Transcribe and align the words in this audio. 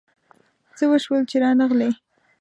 څه 0.77 0.83
وشول 0.91 1.21
چي 1.29 1.35
رانغلې؟ 1.43 1.89